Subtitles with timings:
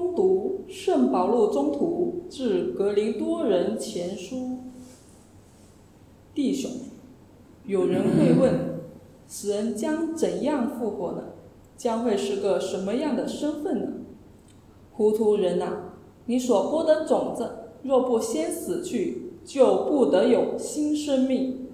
[0.00, 4.36] 攻读《圣保禄中途致格林多人前书》。
[6.34, 6.70] 弟兄，
[7.66, 8.80] 有人会问：
[9.28, 11.24] 死人将怎样复活呢？
[11.76, 13.88] 将会是个什么样的身份呢？
[14.92, 15.92] 糊涂人呐！
[16.24, 17.50] 你所播的种子，
[17.82, 21.66] 若不先死去，就不得有新生命。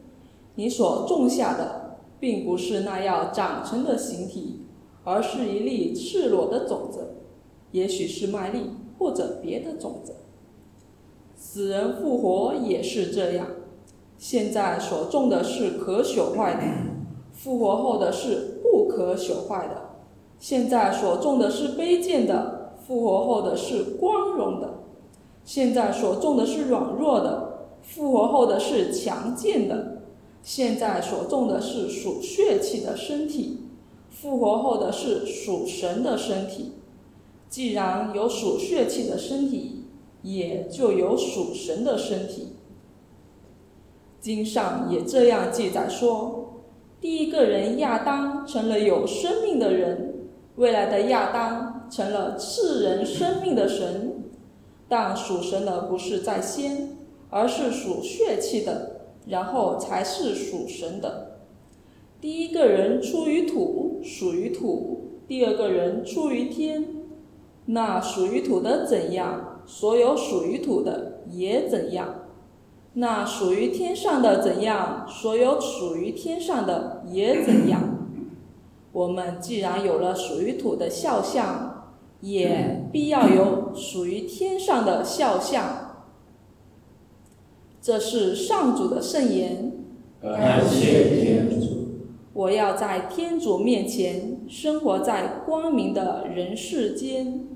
[0.56, 4.62] 你所种下的，并不是那要长成的形体，
[5.04, 7.15] 而是一粒赤裸的种子，
[7.77, 10.15] 也许是麦粒或者别的种子。
[11.37, 13.49] 死人复活也是这样。
[14.16, 16.62] 现在所种的是可朽坏的，
[17.35, 19.91] 复活后的是不可朽坏的。
[20.39, 24.79] 现在所种的是卑贱的，复活后的是光荣的。
[25.45, 29.99] 现在所种的是软弱的，复活后的是强健的。
[30.43, 33.65] 现在所种的是属血气的身体，
[34.09, 36.73] 复活后的是属神的身体。
[37.48, 39.84] 既然有属血气的身体，
[40.23, 42.52] 也就有属神的身体。
[44.21, 46.62] 经上也这样记载说：
[47.01, 50.15] 第一个人亚当成了有生命的人，
[50.56, 54.24] 未来的亚当成了赐人生命的神。
[54.88, 56.96] 但属神的不是在先，
[57.30, 58.95] 而是属血气的。
[59.28, 61.40] 然后才是属神的。
[62.21, 66.96] 第一个人出于土，属于土；第二个人出于天。
[67.66, 72.06] 那属于土的怎样，所有属于土的也怎样；
[72.94, 77.82] 那属于天上的怎样，所有属于天上的也怎样。
[78.92, 85.97] 我们既然有了属于土的肖像，也必要有属于天上的肖像。
[87.82, 89.72] 这是上主的圣言。
[90.22, 91.66] 感谢天主。
[92.32, 97.56] 我要在天主面前生活在光明的人世间。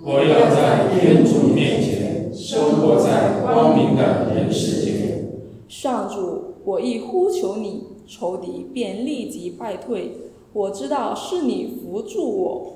[0.00, 5.28] 我要在天主面前生活在光明的人世间。
[5.68, 10.12] 上主，我一呼求你，仇敌便立即败退。
[10.54, 12.72] 我知道是你扶助我。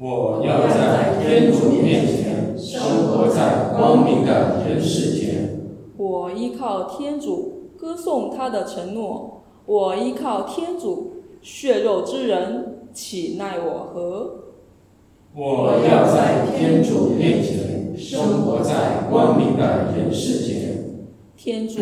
[0.00, 5.60] 我要在天主面前生活在光明的人世间。
[5.96, 9.42] 我依靠天主，歌颂他的承诺。
[9.66, 14.40] 我依靠天主，血肉之人岂奈我何？
[15.36, 20.84] 我要在天主面前生活在光明的人世间。
[21.36, 21.80] 天主，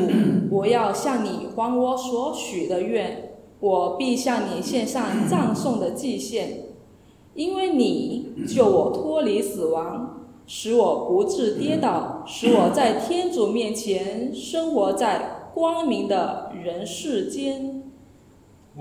[0.50, 6.60] 我要向你还我所许的愿，我必向你献上葬送的祭献，
[7.34, 10.20] 因为你救我脱离死亡。
[10.46, 17.71] 使我不致跌倒，使我在天主面前生活在光明的人世间。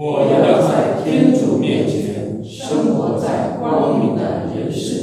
[0.04, 5.01] 我要在天主面前生活在光明的人世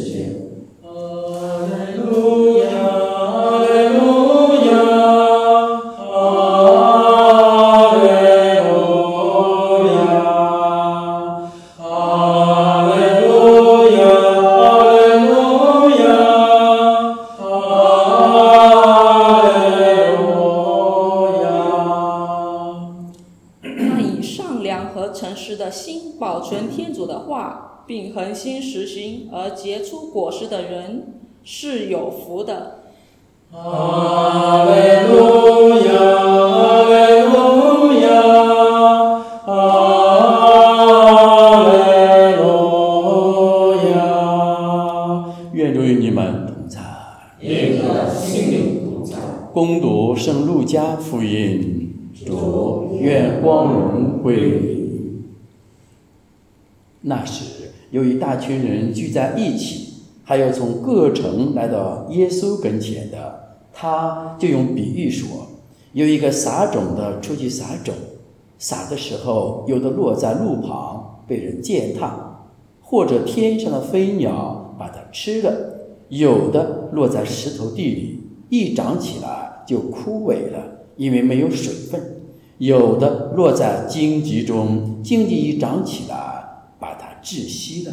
[29.78, 32.81] 结出果实的人是有福的。
[33.53, 35.09] 阿门。
[35.09, 36.99] 路亚，阿门。
[39.47, 39.53] 阿
[41.62, 41.78] 门。
[45.53, 46.81] 愿主与你们同在。
[47.39, 49.16] 愿你的心灵同在。
[49.53, 52.10] 攻读圣路加福音。
[52.27, 55.22] 主，愿光荣归于
[57.03, 57.67] 那时。
[57.91, 65.28] 有一大群人聚在一起，还有从各城来到耶稣跟前的，他就用比喻说：
[65.93, 67.94] 有一个撒种的出去撒种，
[68.59, 72.44] 撒的时候，有的落在路旁被人践踏，
[72.82, 75.51] 或者天上的飞鸟把它吃了；
[76.10, 78.21] 有的落在石头地里，
[78.51, 80.62] 一长起来就枯萎了，
[80.97, 81.98] 因为没有水分；
[82.59, 86.37] 有的落在荆棘中，荆棘一长起来。
[87.22, 87.92] 窒息了，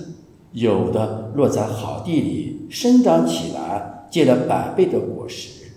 [0.51, 5.72] 有的落在好地里，生长起来，结了百倍的果实。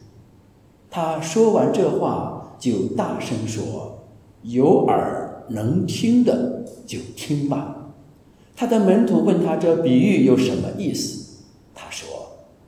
[0.90, 4.06] 他说完这话，就大声说
[4.42, 7.92] ：“有耳能听的就听吧。”
[8.56, 11.44] 他的门徒问他这比喻有什么意思？
[11.74, 12.08] 他说：“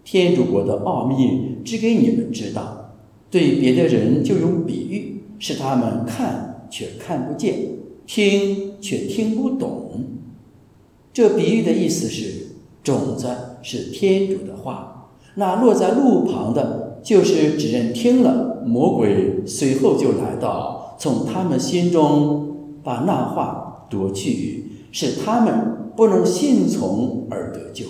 [0.04, 2.92] 天主国的奥秘只给你们知道，
[3.30, 7.56] 对别的人就用比喻，使他们看却看不见，
[8.06, 10.04] 听却听不懂。”
[11.12, 12.52] 这比喻的意思是，
[12.84, 13.26] 种子
[13.62, 27.86] 是天主的话，那落在路旁的，就是指人听了，魔鬼随后就来到，从他们心中把那话夺去，使他们不能信从而得救。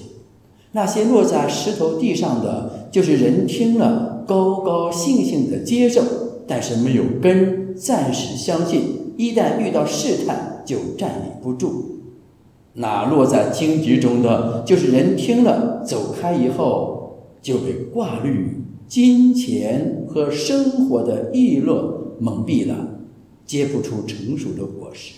[0.72, 6.02] 那些落在石头地上的，就是人听了，高高兴兴的接受，
[6.46, 11.99] 但是没有根，暂时相信，一旦遇到试探，就站立不住。
[12.80, 23.00] 那落在荆棘中的，就是人听了走开以后，就被挂虑、金钱和生活的逸乐蒙蔽了，
[23.44, 25.12] 结不出成熟的果实。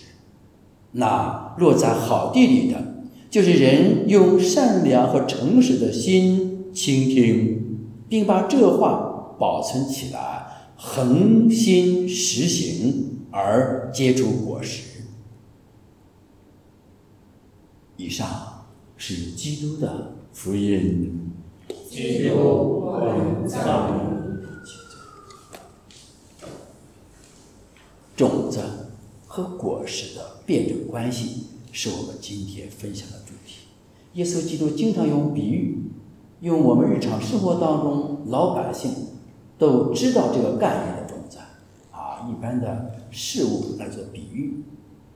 [0.91, 2.95] 那落在好地里的，
[3.29, 7.77] 就是人用善良和诚实的心倾听，
[8.09, 14.92] 并把这话保存起来，恒心实行而结出果实。
[17.97, 18.65] 以上
[18.97, 21.31] 是基督的福音。
[21.89, 23.99] 基督，我们赞美
[28.15, 28.59] 种子
[29.27, 33.67] 和果实的辩证关系是我们今天分享的主题。
[34.13, 35.91] 耶稣基督经常用比喻，
[36.41, 38.91] 用我们日常生活当中老百姓
[39.57, 41.37] 都知道这个概念的种子
[41.91, 44.63] 啊，一般的事物来做比喻。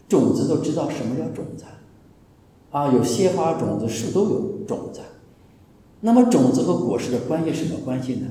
[0.08, 1.66] 种子都知道什么叫种子。
[2.72, 5.00] 啊，有鲜花种子，树都有种子。
[6.02, 8.28] 那么种子和果实的关系是什么关系呢？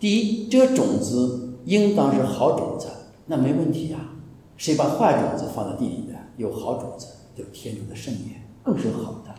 [0.00, 2.86] 第一，这个种子应当是好种子，
[3.26, 4.12] 那没问题啊。
[4.56, 7.06] 谁把坏种子放在地里的，有好种子，
[7.36, 9.34] 就是天主的圣言，更是好的。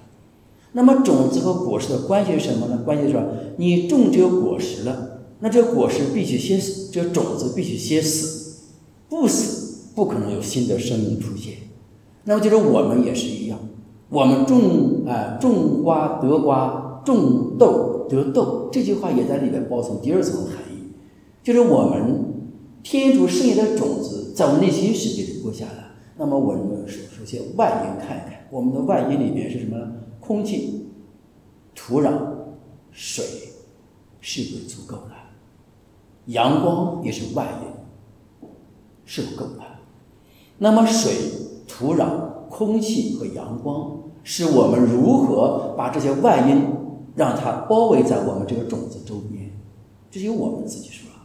[0.74, 2.82] 那么种子和果实的关系是什么呢？
[2.84, 3.24] 关系是
[3.58, 8.58] 你种这个果实了，那这果实必须先死，这个种子必须先死，
[9.08, 11.54] 不死不可能有新的生命出现。
[12.26, 13.58] 那么就是我们也是一样。
[14.10, 20.94] 我们种啊种瓜得瓜，种豆得豆，这句话也在里面包含第二层含义，
[21.44, 22.24] 就是我们
[22.84, 25.92] 天主圣言的种子在我们内心世界里播下了。
[26.18, 29.76] 那么我们首首先外因看一看，我们的外因里面是什么？
[30.20, 30.88] 空气、
[31.74, 32.14] 土壤、
[32.92, 33.26] 水
[34.22, 35.16] 是不是足够了？
[36.28, 38.48] 阳光也是外因，
[39.04, 39.62] 是不够的。
[40.60, 41.12] 那么水、
[41.68, 42.35] 土壤。
[42.56, 46.64] 空气和阳光是我们如何把这些外因
[47.14, 49.52] 让它包围在我们这个种子周边，
[50.10, 51.16] 这由我们自己说了。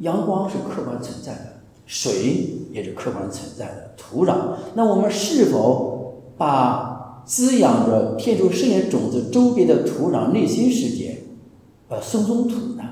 [0.00, 4.34] 阳光是客观存在的，水也是客观存在的，土壤。
[4.74, 11.22] 那我们是否把滋养着天主圣言种子周边的土壤内心世界，
[11.88, 12.82] 呃，松松土呢？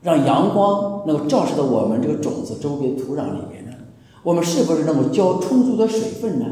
[0.00, 3.72] 让阳光能够照射到我们这个种子周边土壤里面呢。
[4.24, 6.46] 我们是不是能够浇充足的水分呢？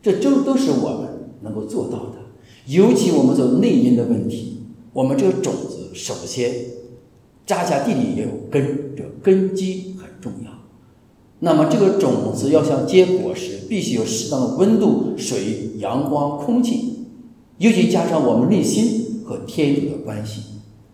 [0.00, 2.18] 这都都是我们能够做到的。
[2.66, 4.60] 尤其我们做内因的问题，
[4.92, 6.54] 我们这个种子首先
[7.44, 10.50] 扎下地里也有根，这根基很重要。
[11.40, 17.06] 那么这个种子要想结果实，必须有适当的温度、水、阳光、空气，
[17.58, 20.42] 尤其加上我们内心和天主的关系，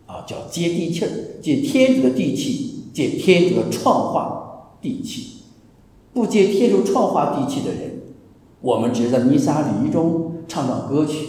[0.06, 1.10] 啊，叫接地气儿，
[1.42, 5.33] 接天主的地气，接天主的创化地气。
[6.14, 8.00] 不接天主创化地气的人，
[8.60, 11.26] 我们只是在弥撒礼仪中唱唱歌曲，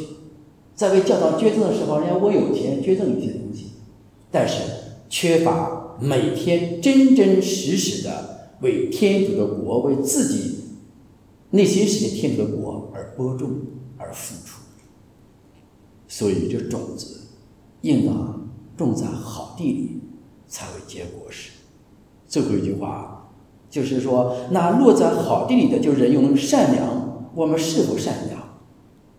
[0.75, 3.71] 在为教堂捐赠的时候，人家我有钱捐赠一些东西，
[4.31, 4.61] 但是
[5.09, 10.59] 缺乏每天真真实实的为天主的国、为自己
[11.49, 13.49] 内心世界天主的国而播种
[13.97, 14.61] 而付出。
[16.07, 17.21] 所以，这种子
[17.81, 19.99] 应当种在好地里，
[20.47, 21.49] 才会结果实。
[22.27, 23.23] 最后一句话。
[23.75, 28.41] 就是说，那落在好地里的，就是人用善良，我们是否善良？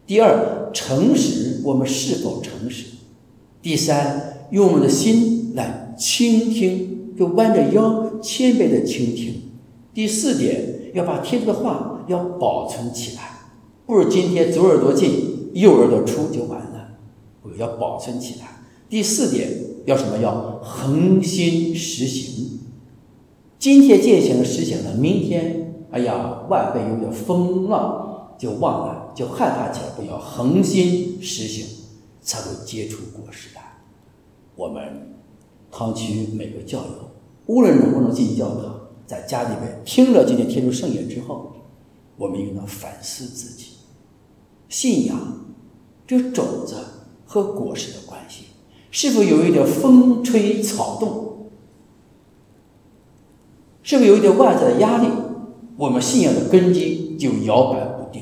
[0.06, 2.86] 第二，诚实，我们是否诚实？
[3.60, 9.42] 第三，用我们的心来倾听，就弯着腰，谦卑的倾听。
[9.92, 13.40] 第四点，要把天主的话要保存起来，
[13.84, 16.88] 不是今天左耳朵进，右耳朵出就完了，
[17.42, 18.46] 我要保存起来。
[18.88, 19.50] 第四点，
[19.84, 20.16] 要什么？
[20.16, 22.60] 要恒心实行。
[23.66, 29.88] 今天践行实行了，明天哎呀，万倍有点风浪就忘了，就害怕起来。
[29.96, 31.66] 不要恒心实行，
[32.22, 33.62] 才会结出果实来。
[34.54, 35.16] 我们
[35.72, 37.10] 堂区每个教友，
[37.46, 41.50] 无论能不能进教堂，在家里边听了今天天主圣言之后，
[42.16, 43.70] 我们应当反思自己
[44.68, 45.18] 信仰
[46.06, 46.76] 这种子
[47.24, 48.44] 和果实的关系，
[48.92, 51.25] 是否有一点风吹草动？
[53.86, 55.06] 是不是有一点外在的压力，
[55.76, 58.20] 我们信仰的根基就摇摆不定？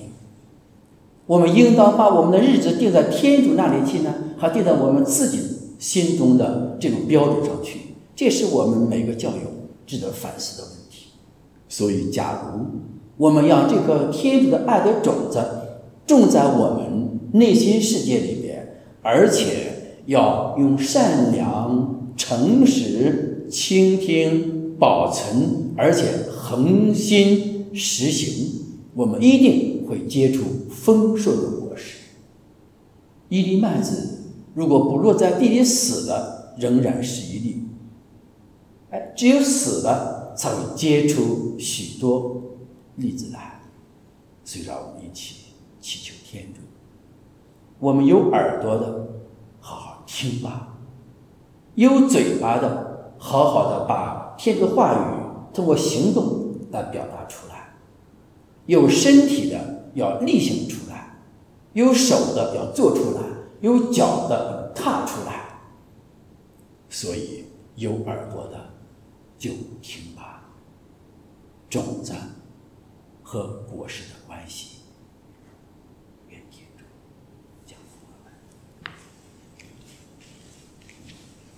[1.25, 5.41] 我们应当把我们的日子定在天主那里去呢，还定在我们自己
[5.79, 7.79] 心中的这种标准上去？
[8.15, 9.37] 这是我们每个教友
[9.87, 11.07] 值得反思的问题。
[11.67, 12.61] 所以，假如
[13.17, 15.43] 我们让这颗天主的爱的种子
[16.07, 28.65] 种在我们内心世界里边，而且要用善良、诚实、倾听、保存，而且恒心实行，
[28.95, 31.99] 我们一定会结出丰硕的果实。
[33.29, 34.23] 一粒麦子
[34.55, 37.63] 如果不落在地里死了，仍然是一粒。
[38.91, 42.43] 哎，只有死了，才会结出许多
[42.97, 43.61] 粒子来。
[44.45, 45.47] 所以，让我们一起
[45.81, 46.61] 祈求天主。
[47.81, 49.09] 我们有耳朵的，
[49.59, 50.77] 好好听吧；
[51.75, 57.55] 有嘴巴的，好好的把天主的话语通过行动来表达出来；
[58.67, 60.97] 有身体的要力行出来；
[61.73, 63.23] 有手的要做出来；
[63.61, 65.61] 有脚的踏出来。
[66.89, 67.45] 所以，
[67.77, 68.71] 有耳朵的。
[69.37, 69.51] 就
[69.83, 70.43] 听吧，
[71.69, 72.15] 种子
[73.23, 74.84] 和果实的关系。